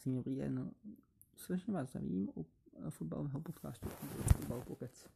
Krásný 0.00 0.16
dobrý 0.16 0.36
den. 0.36 0.70
Srdečně 1.36 1.72
vás 1.72 1.90
zdravím 1.90 2.28
u 2.36 2.46
fotbalového 2.90 3.40
podcastu 3.40 3.88
Fotbal 4.32 4.60
Pokec. 4.60 5.08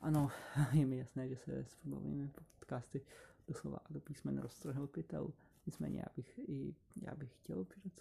Ano, 0.00 0.30
je 0.72 0.86
mi 0.86 0.98
jasné, 0.98 1.28
že 1.28 1.36
se 1.36 1.64
s 1.64 1.74
fotbalovými 1.74 2.30
podcasty 2.58 3.00
doslova 3.48 3.78
a 3.84 3.92
do 3.92 4.00
písmen 4.00 4.38
roztrhl 4.38 4.86
pytel. 4.86 5.32
Nicméně 5.66 5.98
já 5.98 6.06
bych, 6.16 6.38
i, 6.38 6.74
já 7.02 7.14
bych 7.14 7.36
chtěl 7.38 7.64
přidat 7.64 7.92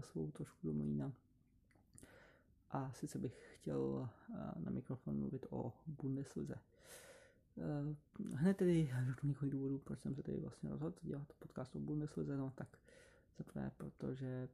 svou 0.00 0.30
trošku 0.30 0.66
do 0.66 0.72
mlína. 0.72 1.12
A 2.70 2.92
sice 2.92 3.18
bych 3.18 3.56
chtěl 3.56 4.08
na 4.56 4.70
mikrofon 4.70 5.18
mluvit 5.18 5.46
o 5.50 5.72
Bundeslize. 5.86 6.54
Hned 8.34 8.56
tedy 8.56 8.94
řeknu 9.06 9.28
několik 9.28 9.52
důvodů, 9.52 9.78
proč 9.78 10.00
jsem 10.00 10.14
se 10.14 10.22
tedy 10.22 10.40
vlastně 10.40 10.70
rozhodl 10.70 10.96
dělat 11.02 11.32
podcast 11.38 11.76
o 11.76 11.80
Bundeslize, 11.80 12.36
no 12.36 12.52
tak 12.56 12.78
zaprvé 13.38 13.70
protože 13.76 14.48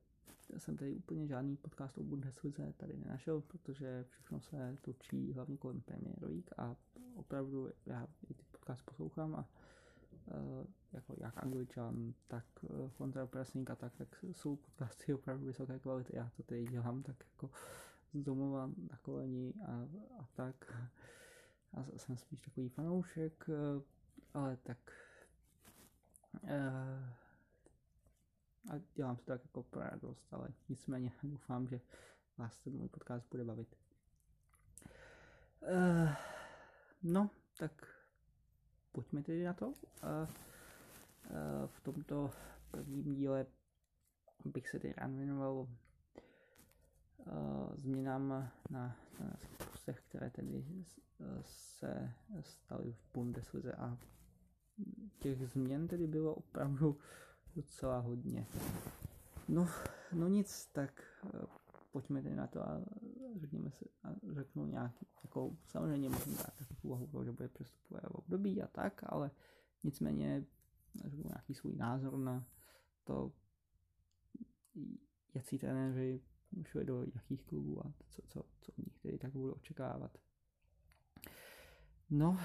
jsem 0.57 0.77
tady 0.77 0.95
úplně 0.95 1.27
žádný 1.27 1.57
podcast 1.57 1.98
o 1.98 2.03
Bundeslize 2.03 2.73
tady 2.77 2.97
nenašel, 2.97 3.41
protože 3.41 4.05
všechno 4.09 4.41
se 4.41 4.77
točí 4.80 5.33
hlavně 5.33 5.57
kolem 5.57 5.80
Premier 5.80 6.23
League 6.23 6.51
a 6.57 6.77
opravdu 7.15 7.70
já 7.87 8.07
i 8.30 8.34
ty 8.34 8.45
podcast 8.51 8.83
poslouchám 8.84 9.34
a 9.34 9.48
uh, 10.27 10.67
jako 10.93 11.15
jak 11.17 11.45
angličan, 11.45 12.15
tak 12.29 12.45
uh, 12.62 12.91
kontrapressing 12.91 13.70
a 13.70 13.77
tak, 13.77 13.97
tak 13.97 14.25
jsou 14.33 14.57
podcasty 14.57 15.15
opravdu 15.15 15.47
vysoké 15.47 15.79
kvality. 15.79 16.17
Já 16.17 16.30
to 16.37 16.43
tady 16.43 16.65
dělám 16.65 17.03
tak 17.03 17.17
jako 17.33 17.51
z 18.12 18.23
domova 18.23 18.67
na 18.67 18.97
koleni 19.03 19.55
a, 19.67 19.73
a 20.19 20.27
tak. 20.34 20.75
A 21.73 21.84
jsem 21.97 22.17
spíš 22.17 22.41
takový 22.41 22.69
fanoušek, 22.69 23.48
uh, 23.48 23.83
ale 24.34 24.56
tak 24.56 24.79
a 28.70 28.74
dělám 28.95 29.16
to 29.16 29.23
tak 29.24 29.42
jako 29.42 29.62
pro 29.62 29.80
radost, 29.80 30.28
ale 30.34 30.48
nicméně 30.69 31.12
doufám, 31.22 31.66
že 31.69 31.80
vás 32.39 32.58
ten 32.58 32.72
můj 32.72 32.89
podcast 32.89 33.27
bude 33.30 33.44
bavit. 33.44 33.77
Uh, 35.61 36.11
no, 37.02 37.30
tak 37.58 37.86
pojďme 38.92 39.22
tedy 39.22 39.44
na 39.44 39.52
to. 39.52 39.66
Uh, 39.69 39.72
uh, 39.72 40.27
v 41.66 41.80
tomto 41.80 42.30
prvním 42.70 43.14
díle 43.14 43.47
bych 44.44 44.69
se 44.69 44.78
tedy 44.78 44.94
rád 44.96 45.11
věnoval 45.11 45.55
uh, 45.55 45.67
změnám 47.77 48.28
na, 48.28 48.52
na 48.70 48.96
postech, 49.72 50.00
které 50.08 50.30
tedy 50.30 50.64
se 51.42 52.12
staly 52.41 52.92
v 52.92 53.12
Bundeslize 53.14 53.72
a 53.72 53.98
těch 55.19 55.48
změn 55.48 55.89
tedy 55.89 56.06
bylo 56.06 56.34
opravdu 56.34 56.98
docela 57.56 57.98
hodně. 57.98 58.47
No, 59.48 59.69
no 60.12 60.28
nic, 60.28 60.66
tak 60.72 61.02
eh, 61.24 61.47
pojďme 61.92 62.22
tedy 62.22 62.36
na 62.36 62.46
to 62.46 62.69
a 62.69 62.80
řekněme 63.36 63.70
si, 63.70 63.84
a 64.02 64.08
řeknu 64.33 64.66
nějaký, 64.66 65.06
jako 65.22 65.56
samozřejmě 65.66 66.08
můžeme 66.08 66.36
dát 66.36 66.55
takovou 66.69 66.94
úvahu, 66.94 67.24
že 67.24 67.33
bude 67.33 67.48
přestupové 67.48 68.00
období 68.00 68.62
a 68.62 68.66
tak, 68.66 69.00
ale 69.06 69.30
nicméně 69.83 70.44
řeknu 71.05 71.24
nějaký 71.24 71.55
svůj 71.55 71.77
názor 71.77 72.16
na 72.16 72.46
to, 73.05 73.33
jaký 75.34 75.58
trenéři 75.58 76.20
šli 76.62 76.84
do 76.84 77.05
jakých 77.14 77.42
klubů 77.42 77.86
a 77.86 77.92
co, 78.08 78.22
co, 78.22 78.44
co 78.61 78.72
od 78.72 78.78
nich 78.78 78.98
tedy 78.98 79.18
tak 79.18 79.33
budu 79.33 79.52
očekávat. 79.52 80.18
No, 82.11 82.41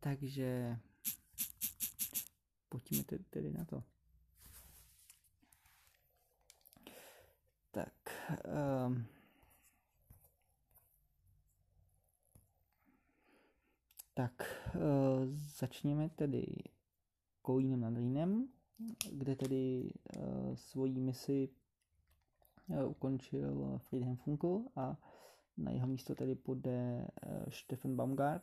takže 0.00 0.78
pojďme 2.68 3.04
tedy 3.30 3.50
na 3.50 3.64
to. 3.64 3.84
Um, 7.78 8.17
tak, 14.18 14.42
uh, 14.74 14.80
začněme 15.58 16.08
tedy 16.08 16.46
Kolínem 17.42 17.80
nad 17.80 17.96
Rýnem, 17.96 18.48
kde 19.12 19.36
tedy 19.36 19.92
uh, 20.16 20.54
svoji 20.54 21.00
misi 21.00 21.48
uh, 22.68 22.90
ukončil 22.90 23.78
Friedhelm 23.78 24.16
Funkel 24.16 24.62
a 24.76 24.96
na 25.56 25.70
jeho 25.70 25.86
místo 25.86 26.14
tedy 26.14 26.34
půjde 26.34 27.08
Stefan 27.48 27.96
Baumgart. 27.96 28.42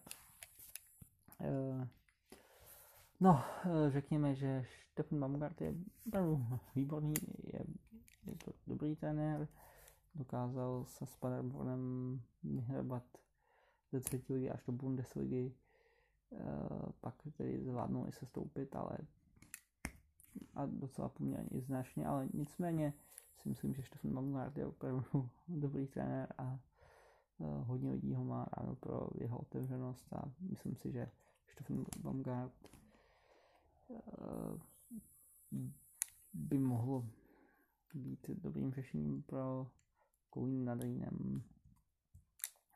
No, 3.19 3.43
řekněme, 3.89 4.35
že 4.35 4.65
Stefan 4.91 5.19
Baumgart 5.19 5.61
je 5.61 5.73
výborný, 6.75 7.13
je, 7.53 7.59
je 8.25 8.35
to 8.45 8.51
dobrý 8.67 8.95
trenér, 8.95 9.47
dokázal 10.15 10.85
se 10.85 11.05
s 11.05 11.15
Paderbornem 11.15 12.21
vyhrabat 12.43 13.03
ze 13.91 13.99
třetí 13.99 14.33
ligy 14.33 14.49
až 14.49 14.63
do 14.67 14.73
Bundesligy, 14.73 15.53
eh, 16.31 16.37
pak 17.01 17.15
tedy 17.37 17.63
zvládnul 17.63 18.07
i 18.07 18.11
se 18.11 18.25
stoupit, 18.25 18.75
ale 18.75 18.97
a 20.55 20.65
docela 20.65 21.09
poměrně 21.09 21.49
i 21.57 21.61
značně, 21.61 22.07
ale 22.07 22.29
nicméně 22.33 22.93
si 23.37 23.49
myslím, 23.49 23.73
že 23.73 23.83
Stefan 23.83 24.13
Baumgart 24.13 24.57
je 24.57 24.65
opravdu 24.65 25.29
dobrý 25.47 25.87
trenér 25.87 26.33
a 26.37 26.59
eh, 27.39 27.63
hodně 27.63 27.91
lidí 27.91 28.13
ho 28.13 28.23
má 28.23 28.45
ráno 28.57 28.75
pro 28.75 29.09
jeho 29.15 29.37
otevřenost 29.37 30.13
a 30.13 30.31
myslím 30.39 30.75
si, 30.75 30.91
že 30.91 31.11
Stefan 31.47 31.85
Baumgart 31.99 32.69
eh, 33.89 34.59
by 36.33 36.57
mohl 36.57 37.05
být 37.93 38.29
dobrým 38.29 38.71
řešením 38.71 39.21
pro 39.23 39.67
Kolín 40.35 40.65
nad 40.65 40.81
Rýnem. 40.81 41.43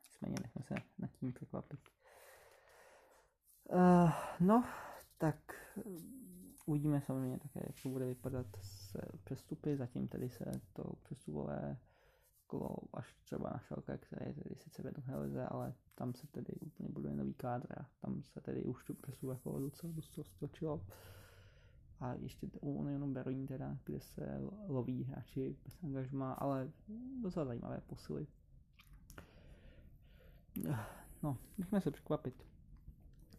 Nicméně 0.04 0.36
nechme 0.42 0.64
se 0.64 0.76
nad 1.00 1.12
tím 1.12 1.34
překvapit. 1.34 1.80
Uh, 3.70 4.12
no, 4.40 4.66
tak 5.18 5.36
uvidíme 6.66 7.02
samozřejmě 7.02 7.40
také, 7.40 7.60
jak 7.68 7.76
to 7.84 7.90
bude 7.90 8.06
vypadat 8.06 8.46
s 8.62 8.96
přestupy. 9.24 9.78
Zatím 9.78 10.08
tedy 10.08 10.30
se 10.30 10.62
to 10.74 10.84
přestupové 11.04 11.78
kolo 12.48 12.70
až 12.94 13.14
třeba 13.24 13.50
na 13.50 13.60
Šalka, 13.60 13.98
které 13.98 14.34
tedy 14.34 14.56
sice 14.56 14.84
vedou 14.84 15.02
Helize, 15.06 15.46
ale 15.46 15.74
tam 15.96 16.14
se 16.14 16.28
tedy 16.28 16.54
úplně 16.62 16.90
buduje 16.90 17.16
nový 17.16 17.34
kádr 17.34 17.80
a 17.82 17.90
tam 18.02 18.24
se 18.24 18.42
tedy 18.42 18.64
už 18.64 18.84
tu 18.84 18.94
přestupové 18.94 19.40
kolo 19.44 19.60
docela 19.60 19.94
dost 19.94 20.20
stočilo 20.24 20.86
a 22.00 22.14
ještě 22.14 22.48
u 22.62 22.74
Unionu 22.74 23.14
Berlin 23.14 23.48
teda, 23.48 23.78
kde 23.84 24.00
se 24.00 24.40
loví 24.68 25.04
hráči 25.04 25.56
bez 25.64 25.84
angažma, 25.84 26.34
ale 26.34 26.72
docela 27.22 27.46
zajímavé 27.46 27.82
posily. 27.88 28.28
No, 31.24 31.38
nechme 31.58 31.82
se 31.82 31.92
překvapit, 31.92 32.46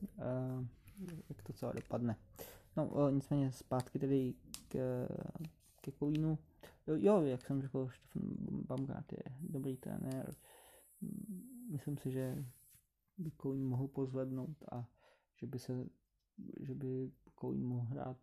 uh, 0.03 0.67
jak 1.29 1.43
to 1.43 1.53
celé 1.53 1.73
dopadne. 1.73 2.17
No, 2.77 2.87
uh, 2.89 3.11
nicméně 3.13 3.53
zpátky 3.53 3.99
tedy 3.99 4.35
k, 4.69 5.07
ke 5.81 5.91
Kolínu. 5.91 6.39
Jo, 6.87 6.97
jo, 6.97 7.23
jak 7.23 7.47
jsem 7.47 7.63
řekl, 7.63 7.89
Stefan 7.89 8.23
Baumgart 8.69 9.13
je 9.13 9.23
dobrý 9.41 9.77
trenér. 9.77 10.35
Myslím 11.71 11.99
si, 11.99 12.11
že 12.11 12.45
by 13.19 13.31
Kolín 13.31 13.65
mohl 13.69 13.89
pozvednout 13.89 14.63
a 14.73 14.89
že 15.37 15.47
by 15.47 15.59
se, 15.59 15.87
že 16.61 16.75
by 16.75 17.13
Kolín 17.35 17.65
mohl 17.65 17.87
hrát 17.87 18.19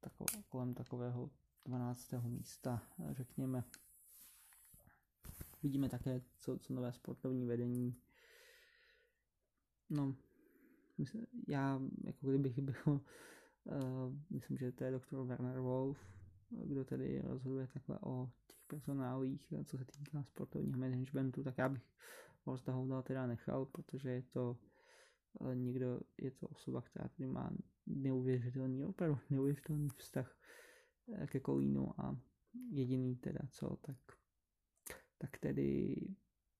tako, 0.00 0.24
kolem 0.48 0.74
takového 0.74 1.30
12. 1.64 2.12
místa, 2.22 2.82
řekněme. 3.10 3.64
Vidíme 5.62 5.88
také, 5.88 6.20
co, 6.38 6.58
co 6.58 6.72
nové 6.72 6.92
sportovní 6.92 7.46
vedení. 7.46 7.96
No, 9.90 10.14
myslím, 10.98 11.26
já 11.48 11.80
jako 12.04 12.28
kdybych 12.28 12.58
byl, 12.58 12.74
uh, 12.86 13.02
myslím, 14.30 14.56
že 14.56 14.72
to 14.72 14.84
je 14.84 14.90
doktor 14.90 15.26
Werner 15.26 15.60
Wolf, 15.60 15.98
kdo 16.50 16.84
tedy 16.84 17.20
rozhoduje 17.24 17.66
takhle 17.66 17.98
o 18.02 18.30
těch 18.46 18.64
personálích, 18.66 19.52
co 19.64 19.78
se 19.78 19.84
týká 19.84 20.22
sportovního 20.22 20.78
managementu, 20.78 21.42
tak 21.42 21.58
já 21.58 21.68
bych 21.68 21.82
Horsta 22.44 22.72
Houdala 22.72 23.02
teda 23.02 23.26
nechal, 23.26 23.66
protože 23.66 24.10
je 24.10 24.22
to 24.22 24.56
uh, 25.40 25.54
někdo, 25.54 26.00
je 26.18 26.30
to 26.30 26.48
osoba, 26.48 26.82
která 26.82 27.08
tady 27.08 27.26
má 27.26 27.50
neuvěřitelný, 27.86 28.84
opravdu 28.84 29.18
neuvěřitelný 29.30 29.88
vztah 29.96 30.38
eh, 31.14 31.26
ke 31.26 31.40
Kolínu 31.40 32.00
a 32.00 32.20
jediný 32.70 33.16
teda 33.16 33.40
co, 33.50 33.76
tak, 33.76 33.96
tak 35.18 35.38
tedy 35.38 35.96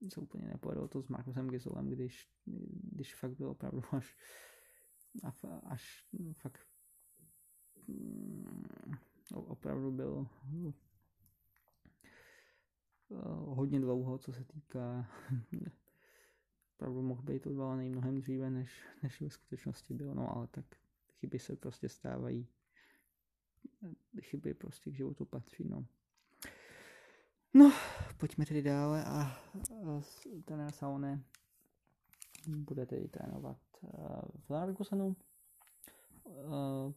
se 0.09 0.21
úplně 0.21 0.47
nepovedlo 0.47 0.89
to 0.89 1.03
s 1.03 1.09
Markusem 1.09 1.49
Gisolem, 1.49 1.91
když, 1.91 2.31
když 2.93 3.15
fakt 3.15 3.37
byl 3.37 3.49
opravdu 3.49 3.83
až, 3.93 4.17
až 5.65 6.09
fakt 6.33 6.67
mm, 7.89 8.95
opravdu 9.35 9.93
byl 9.93 10.27
eh, 13.11 13.17
hodně 13.35 13.81
dlouho, 13.81 14.19
co 14.19 14.33
se 14.33 14.45
týká 14.45 15.11
opravdu 16.77 17.03
mohl 17.03 17.23
být 17.23 17.47
odvolaný 17.47 17.89
mnohem 17.89 18.21
dříve, 18.21 18.51
než, 18.51 18.85
než 19.03 19.21
ve 19.21 19.31
skutečnosti 19.31 19.95
bylo, 19.95 20.15
no 20.15 20.37
ale 20.37 20.47
tak 20.47 20.82
chyby 21.23 21.39
se 21.39 21.57
prostě 21.57 21.89
stávají. 21.89 22.49
chyby 24.21 24.55
prostě 24.55 24.91
k 24.91 24.95
životu 24.95 25.25
patří, 25.25 25.69
no. 25.69 25.87
No, 27.55 27.73
pojďme 28.17 28.47
tedy 28.47 28.63
dále 28.63 29.05
a, 29.05 29.11
a 29.11 30.03
trenér 30.45 30.73
Saone 30.73 31.25
bude 32.49 32.87
tedy 32.87 33.09
trénovat 33.09 33.59
uh, 33.81 33.91
v 34.47 34.51
Largosenu. 34.51 35.17
Uh, 36.25 36.93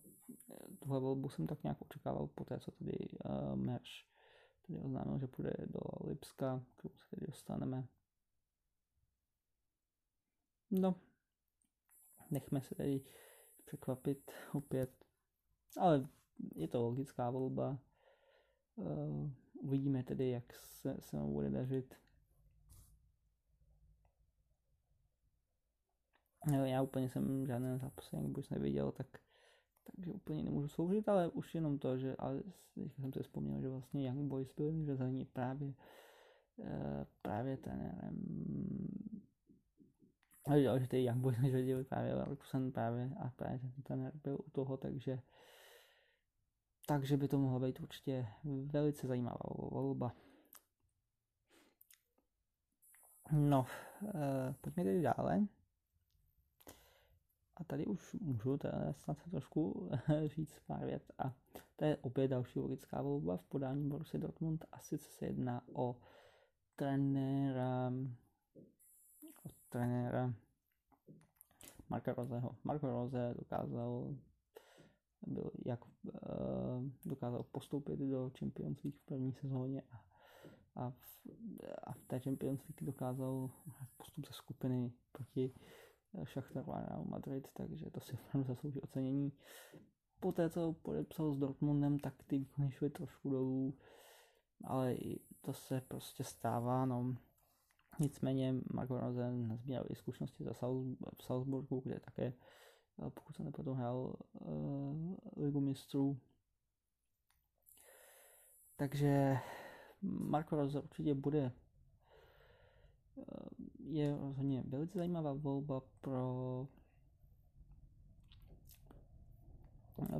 tuhle 0.80 1.00
volbu 1.00 1.30
jsem 1.30 1.48
tak 1.48 1.64
nějak 1.64 1.82
očekával 1.82 2.28
po 2.28 2.44
té, 2.44 2.60
co 2.60 2.72
tedy 2.72 2.98
uh, 3.26 3.56
Merš 3.56 4.08
tedy 4.68 4.80
oznámil, 4.80 5.20
že 5.20 5.28
půjde 5.28 5.54
do 5.66 5.80
Lipska, 6.08 6.66
k 6.76 6.82
tomu 6.82 6.96
se 6.98 7.10
tedy 7.10 7.28
dostaneme. 7.28 7.88
No, 10.72 10.96
nechme 12.32 12.62
se 12.62 12.76
tedy 12.76 13.02
překvapit 13.66 14.32
opět, 14.54 14.92
ale 15.80 16.08
je 16.56 16.68
to 16.68 16.82
logická 16.82 17.30
volba. 17.30 17.80
Uh, 18.76 19.30
uvidíme 19.62 20.04
tedy, 20.04 20.30
jak 20.30 20.54
se, 20.54 20.98
se 21.00 21.18
mu 21.18 21.34
bude 21.34 21.50
dařit. 21.50 21.96
Já 26.64 26.82
úplně 26.82 27.10
jsem 27.10 27.48
žádné 27.48 27.78
zápasy 27.78 28.16
vůbec 28.16 28.50
neviděl, 28.50 28.92
tak 28.92 29.08
takže 29.84 30.12
úplně 30.12 30.44
nemůžu 30.44 30.68
sloužit, 30.68 31.10
ale 31.10 31.28
už 31.28 31.56
jenom 31.56 31.80
to, 31.80 31.98
že 31.98 32.16
ale 32.16 32.44
jsem 32.88 33.14
si 33.14 33.24
vzpomněl, 33.24 33.62
že 33.62 33.70
vlastně 33.70 34.08
Young 34.08 34.30
Boys 34.30 34.54
byli 34.58 34.86
řazení 34.86 35.26
právě 35.26 35.74
eh, 36.64 37.06
právě 37.22 37.58
trenérem 37.58 38.16
ale 40.46 40.80
že 40.80 40.88
ty 40.88 41.04
Young 41.04 41.22
Boys 41.22 41.38
neřadili 41.38 41.84
právě 41.84 42.14
Leverkusen 42.16 42.72
právě 42.72 43.12
a 43.20 43.30
právě 43.30 43.60
ten 43.60 43.72
trenér 43.84 44.12
byl 44.24 44.38
u 44.46 44.50
toho, 44.50 44.78
takže 44.78 45.20
takže 46.88 47.18
by 47.18 47.28
to 47.28 47.38
mohlo 47.38 47.60
být 47.60 47.80
určitě 47.80 48.28
velice 48.44 49.08
zajímavá 49.08 49.40
volba. 49.72 50.12
No, 53.32 53.66
eh, 54.08 54.56
pojďme 54.62 54.84
tedy 54.84 55.02
dále. 55.02 55.48
A 57.58 57.64
tady 57.64 57.86
už 57.86 58.14
můžu 58.14 58.58
teda 58.58 58.94
snad 58.94 59.20
se 59.20 59.30
trošku 59.30 59.90
říct 60.26 60.60
pár 60.68 60.86
věc. 60.86 61.12
A 61.18 61.34
to 61.76 61.86
je 61.86 61.98
opět 61.98 62.28
další 62.28 62.60
logická 62.60 63.02
volba 63.02 63.38
v 63.38 63.44
podání 63.44 63.90
Borussia 63.90 64.22
Dortmund. 64.22 64.66
A 64.72 64.80
se 64.80 65.26
jedná 65.26 65.62
o 65.74 65.96
trenéra, 66.76 67.92
trenéra 69.76 70.34
Marka 71.90 72.14
Roseho. 72.14 72.56
Marko 72.64 72.88
Rose 72.88 73.34
dokázal 73.38 74.16
byl, 75.28 75.52
jak 75.66 75.86
uh, 75.86 76.90
dokázal 77.06 77.44
postoupit 77.44 78.00
do 78.00 78.32
Champions 78.40 78.84
League 78.84 78.98
v 78.98 79.06
první 79.06 79.34
sezóně 79.34 79.82
a, 79.82 80.06
a, 80.76 80.90
v, 80.90 81.28
a 81.84 81.94
v 81.94 82.06
té 82.08 82.20
Champions 82.20 82.60
League 82.60 82.82
dokázal 82.82 83.50
postup 83.98 84.28
ze 84.28 84.34
skupiny 84.34 84.94
proti 85.12 85.54
Šachtar 86.24 86.66
Real 86.66 87.06
Madrid, 87.06 87.48
takže 87.54 87.90
to 87.90 88.00
si 88.00 88.14
opravdu 88.14 88.48
zaslouží 88.48 88.82
ocenění. 88.82 89.32
Poté, 90.20 90.50
co 90.50 90.74
podepsal 90.74 91.34
s 91.34 91.38
Dortmundem, 91.38 92.00
tak 92.00 92.24
ty 92.28 92.38
výkony 92.38 92.72
šly 92.72 92.90
trošku 92.90 93.30
dolů, 93.30 93.78
ale 94.64 94.96
to 95.42 95.54
se 95.54 95.82
prostě 95.82 96.24
stává, 96.24 96.86
no. 96.86 97.16
Nicméně 98.00 98.56
Marco 98.74 99.00
Rosen 99.00 99.48
nazbíral 99.48 99.86
i 99.90 99.96
zkušenosti 99.96 100.44
za 100.44 100.54
v 101.18 101.24
Salzburgu, 101.24 101.80
kde 101.86 102.00
také, 102.00 102.24
eh, 102.26 103.10
pokud 103.10 103.36
se 103.36 103.44
nepletu, 103.44 103.74
hrál 103.74 104.16
uh, 104.34 105.16
Ligu 105.38 105.60
mistrů. 105.60 106.18
Takže 108.76 109.38
Marco 110.02 110.56
Rose 110.56 110.82
určitě 110.82 111.14
bude 111.16 111.52
je 113.80 114.18
rozhodně 114.18 114.64
velice 114.68 114.98
zajímavá 114.98 115.34
volba 115.34 115.82
pro 116.02 116.68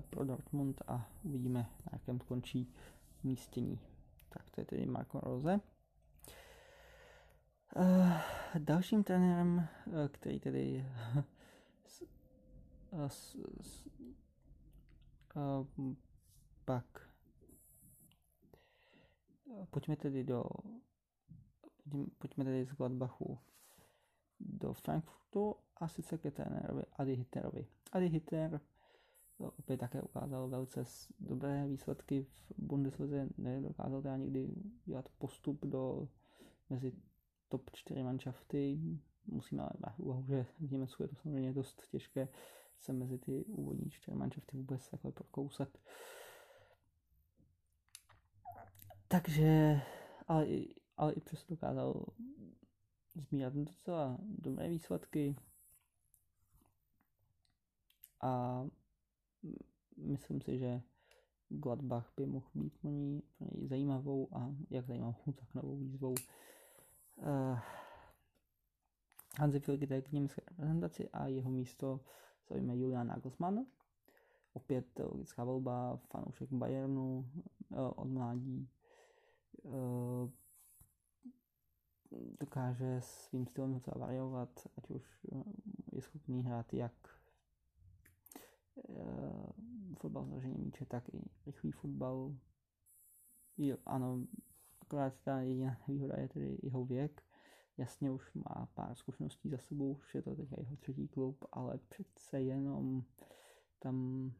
pro 0.10 0.26
Dortmund 0.26 0.82
a 0.88 1.10
uvidíme, 1.24 1.60
na 1.60 1.90
jakém 1.94 2.20
skončí 2.20 2.74
místění. 3.24 3.80
Tak 4.30 4.50
to 4.50 4.62
je 4.62 4.66
tedy 4.66 4.86
Marco 4.86 5.20
Rose. 5.20 5.60
Uh, 7.80 8.18
dalším 8.60 9.04
trenérem, 9.04 9.68
uh, 9.86 9.94
který 10.12 10.40
tedy 10.40 10.86
s, 11.86 12.02
uh, 12.92 13.06
s, 13.08 13.38
s, 13.62 13.88
uh, 15.36 15.94
pak 16.66 17.10
pojďme 19.70 19.96
tedy 19.96 20.24
do 20.24 20.44
pojďme 22.18 22.44
tedy 22.44 22.66
z 22.66 22.72
Gladbachu 22.72 23.40
do 24.40 24.74
Frankfurtu 24.74 25.56
a 25.78 25.88
sice 25.88 26.18
ke 26.18 26.32
trenérovi 26.32 26.84
Adi 26.98 27.14
Hitterovi. 27.14 27.68
Adi 27.92 28.08
Hitter 28.08 28.62
opět 29.38 29.78
také 29.78 30.02
ukázal 30.02 30.48
velice 30.48 30.84
dobré 31.20 31.68
výsledky 31.68 32.24
v 32.24 32.54
Bundeslize, 32.58 33.30
nedokázal 33.38 34.02
teda 34.02 34.18
nikdy 34.18 34.50
dělat 34.86 35.10
postup 35.18 35.66
do 35.66 36.08
mezi 36.70 36.94
top 37.50 37.70
4 37.74 38.04
manšafty, 38.04 38.80
musíme 39.26 39.62
ale 39.62 39.72
brát 39.80 40.00
úvahu, 40.00 40.26
že 40.28 40.46
v 40.60 40.72
Německu 40.72 41.04
je 41.04 41.10
to 41.10 41.16
samozřejmě 41.16 41.54
dost 41.54 41.88
těžké 41.92 42.28
se 42.80 42.94
mezi 42.94 43.18
ty 43.18 43.46
úvodní 43.46 43.90
čtyři 43.90 44.18
manšafty 44.18 44.58
vůbec 44.58 44.90
takhle 44.90 45.12
prokousat. 45.12 45.70
Takže, 49.08 49.82
ale 50.28 50.48
i, 50.48 50.76
ale 50.98 51.14
i 51.14 51.22
přesto 51.22 51.54
dokázal 51.54 52.06
sbírat 53.16 53.54
docela 53.54 54.18
dobré 54.22 54.70
výsledky 54.70 55.36
a 58.22 58.66
myslím 59.98 60.42
si, 60.42 60.60
že 60.60 60.82
Gladbach 61.50 62.14
by 62.18 62.26
mohl 62.26 62.48
být 62.56 62.78
pro 62.78 62.90
něj 62.90 63.22
zajímavou 63.62 64.28
a 64.36 64.56
jak 64.70 64.86
zajímavou, 64.86 65.32
tak 65.36 65.54
novou 65.54 65.78
výzvou. 65.78 66.16
Uh, 67.18 67.60
Hansi 69.40 69.60
Flick 69.60 70.08
k 70.08 70.12
německé 70.12 70.42
reprezentaci 70.48 71.10
a 71.10 71.28
jeho 71.28 71.50
místo 71.52 72.00
zaujme 72.50 72.78
Julian 72.78 73.08
Nagelsmann. 73.08 73.66
Opět 74.54 75.00
logická 75.00 75.44
volba, 75.44 75.98
fanoušek 75.98 76.52
Bayernu 76.52 77.32
uh, 77.70 77.92
od 77.96 78.08
mládí. 78.08 78.70
Uh, 79.64 80.30
dokáže 82.40 83.02
svým 83.02 83.48
stylem 83.48 83.74
docela 83.74 84.06
variovat, 84.06 84.68
ať 84.78 84.90
už 84.90 85.28
je 85.92 86.02
schopný 86.02 86.44
hrát 86.44 86.74
jak 86.74 86.94
fotbal 90.00 90.28
s 90.40 90.46
míče, 90.46 90.86
tak 90.86 91.10
i 91.14 91.22
rychlý 91.46 91.72
fotbal. 91.72 92.36
Jo, 93.58 93.78
ano, 93.86 94.26
akorát 94.86 95.14
ta 95.24 95.42
jediná 95.42 95.78
výhoda 95.88 96.16
je 96.18 96.28
tedy 96.28 96.58
jeho 96.64 96.86
věk. 96.86 97.24
Jasně 97.78 98.12
už 98.12 98.34
má 98.34 98.68
pár 98.74 98.96
zkušeností 98.96 99.50
za 99.50 99.58
sebou, 99.58 99.94
už 99.94 100.16
je 100.16 100.22
to 100.22 100.36
teď 100.36 100.52
jeho 100.58 100.76
třetí 100.76 101.08
klub, 101.08 101.46
ale 101.52 101.78
přece 101.78 102.42
jenom 102.42 103.04
tam 103.80 104.32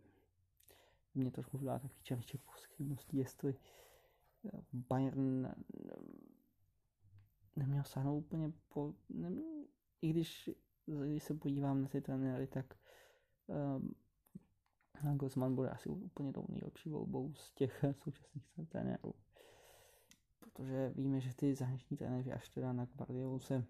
mě 1.16 1.32
trošku 1.32 1.58
vdá 1.58 1.80
takový 1.80 2.04
červíček 2.04 2.42
pochybností, 2.42 3.18
jestli 3.18 3.56
eh, 4.46 4.62
Bayern 4.74 5.48
neměl 7.56 7.84
sáhnout 7.84 8.18
úplně 8.18 8.54
po... 8.68 8.94
Ne, 9.10 9.32
I 10.02 10.10
když, 10.10 10.50
když 10.86 11.24
se 11.24 11.34
podívám 11.34 11.82
na 11.82 11.88
ty 11.88 12.02
trenéry, 12.02 12.48
tak 12.48 12.78
um, 13.48 13.96
Nagelsmann 15.04 15.56
bude 15.56 15.70
asi 15.70 15.90
úplně 15.90 16.34
tou 16.34 16.46
nejlepší 16.50 16.90
volbou 16.90 17.34
z 17.34 17.52
těch 17.52 17.86
současných 18.04 18.70
trenérů. 18.70 19.14
Protože 20.56 20.92
víme, 20.96 21.20
že 21.20 21.36
ty 21.36 21.56
zahraniční 21.56 21.98
trenéři 21.98 22.32
až 22.32 22.50
teda 22.50 22.74
na 22.74 22.86
Guardiolu 22.86 23.40
se 23.40 23.64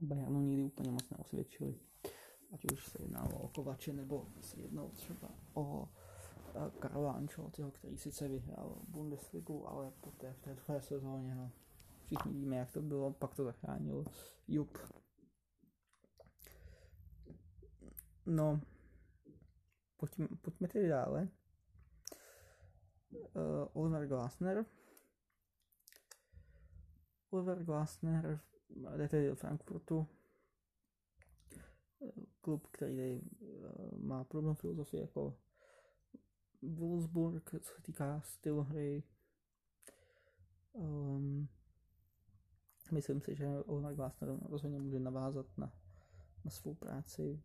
Bayernu 0.00 0.40
nikdy 0.40 0.64
úplně 0.64 0.90
moc 0.90 1.10
neosvědčili. 1.10 1.74
Ať 2.52 2.64
už 2.72 2.86
se 2.86 3.02
jednalo 3.02 3.38
o 3.38 3.48
Kovače, 3.48 3.92
nebo 3.92 4.26
se 4.40 4.60
jednalo 4.60 4.88
třeba 4.88 5.30
o 5.54 5.88
Karla 6.78 7.12
Ancelottiho, 7.12 7.70
který 7.70 7.98
sice 7.98 8.28
vyhrál 8.28 8.82
Bundesligu, 8.88 9.68
ale 9.68 9.92
poté 10.00 10.32
v 10.32 10.40
té 10.40 10.54
druhé 10.54 10.82
sezóně 10.82 11.34
no, 11.34 11.50
Všichni 12.04 12.32
víme, 12.32 12.56
jak 12.56 12.72
to 12.72 12.82
bylo, 12.82 13.12
pak 13.12 13.34
to 13.34 13.44
zachránil 13.44 14.04
Jup. 14.48 14.78
No, 18.26 18.60
pojďme, 19.96 20.28
pojďme 20.40 20.68
tedy 20.68 20.88
dále. 20.88 21.28
Uh, 23.12 23.82
Oliver 23.82 24.06
Glasner. 24.06 24.66
Oliver 27.30 27.64
Glasner 27.64 28.40
do 29.28 29.34
Frankfurtu. 29.34 30.06
Klub, 32.40 32.66
který 32.66 33.20
uh, 33.20 33.98
má 33.98 34.24
problém 34.24 34.54
filozofie 34.54 35.00
jako 35.00 35.36
Wolfsburg, 36.62 37.50
co 37.60 37.74
se 37.74 37.82
týká 37.82 38.20
stylu 38.20 38.62
hry. 38.62 39.02
Um, 40.72 41.48
myslím 42.92 43.20
si, 43.20 43.34
že 43.34 43.48
Ole 43.48 43.94
Glasner 43.94 44.30
rozhodně 44.48 44.78
může 44.78 45.00
navázat 45.00 45.58
na, 45.58 45.72
na 46.44 46.50
svou 46.50 46.74
práci 46.74 47.42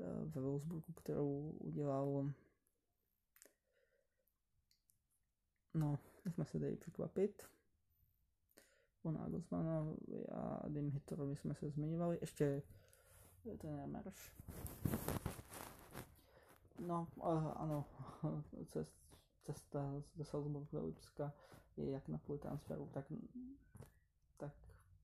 eh, 0.00 0.24
ve 0.24 0.40
Wolfsburgu, 0.40 0.92
kterou 0.92 1.50
udělal 1.50 2.32
no, 5.74 5.98
nechme 6.24 6.44
se 6.44 6.60
tady 6.60 6.76
překvapit. 6.76 7.42
O 9.02 9.10
Nagelsmanovi 9.10 10.26
a 10.32 10.68
Dim 10.68 10.90
Hittorovi 10.90 11.36
jsme 11.36 11.54
se 11.54 11.70
zmiňovali. 11.70 12.18
Ještě 12.20 12.62
ten 13.58 13.90
Merš. 13.90 14.32
No, 16.78 17.08
ano, 17.56 17.84
cest, 18.66 18.92
cesta 19.42 20.02
ze 20.16 20.24
Salzburgu 20.24 20.68
do 20.72 20.84
Lipska 20.84 21.32
je 21.76 21.90
jak 21.90 22.08
na 22.08 22.18
poli 22.18 22.38
transferu, 22.38 22.88
tak, 22.92 23.12
tak 24.36 24.52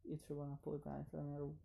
i 0.05 0.17
třeba 0.17 0.47
na 0.47 0.57
poli 0.57 0.79
právě 0.79 1.05
trenérů. 1.05 1.59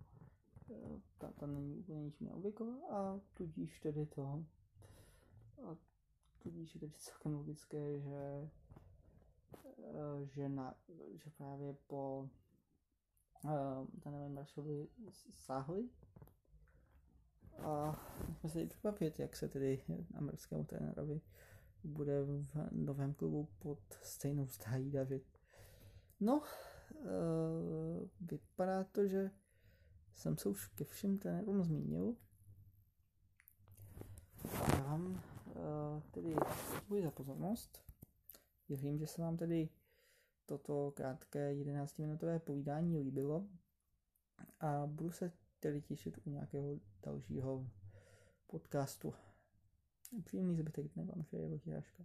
Ta, 1.18 1.32
ta 1.32 1.46
není 1.46 1.76
úplně 1.76 2.04
ničím 2.04 2.28
neobvyklá 2.28 2.76
a 2.90 3.20
tudíž 3.34 3.80
tedy 3.80 4.06
to 4.06 4.46
a 5.64 5.76
tudíž 6.40 6.74
je 6.76 6.80
tedy 6.80 6.94
celkem 6.98 7.34
logické, 7.34 8.00
že 8.00 8.50
že, 10.26 10.50
na, 10.50 10.76
že 11.16 11.30
právě 11.30 11.74
po 11.88 12.30
ten 14.04 14.34
Maršovi 14.34 14.88
sáhli 15.32 15.90
a 17.60 18.00
jsme 18.40 18.50
se 18.50 18.66
překvapit, 18.66 19.20
jak 19.20 19.36
se 19.36 19.50
tedy 19.50 19.84
americkému 20.16 20.64
trenérovi 20.64 21.22
bude 21.84 22.24
v 22.24 22.48
novém 22.72 23.14
klubu 23.14 23.50
pod 23.60 23.80
stejnou 24.02 24.48
stájí 24.48 24.92
dařit. 24.92 25.40
No, 26.20 26.42
uh, 26.92 28.10
vypadá 28.22 28.84
to, 28.84 29.08
že 29.08 29.32
jsem 30.16 30.38
se 30.38 30.50
už 30.50 30.68
ke 30.68 30.84
všem 30.84 31.18
trenérům 31.18 31.64
zmínil. 31.64 32.16
A 34.54 34.82
vám 34.82 35.24
uh, 35.46 36.02
tedy 36.12 36.36
děkuji 36.76 37.04
za 37.04 37.12
pozornost. 37.12 37.84
Věřím, 38.70 38.98
že 38.98 39.08
se 39.08 39.22
vám 39.22 39.38
tedy 39.38 39.70
toto 40.58 40.92
krátké 40.92 41.54
11-minutové 41.54 42.40
povídání 42.40 42.98
líbilo 42.98 43.48
a 44.60 44.88
budu 44.88 45.12
se 45.12 45.32
tedy 45.60 45.82
těšit 45.82 46.18
u 46.26 46.30
nějakého 46.30 46.80
dalšího 47.04 47.68
podcastu. 48.48 49.14
Příjemný 50.24 50.58
zbytek 50.58 50.94
dne 50.94 51.06
vám 51.06 51.24
přeje 51.24 51.48
Vojtěch 51.48 52.02